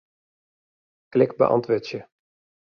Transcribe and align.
Klik 1.11 1.37
Beäntwurdzje. 1.41 2.01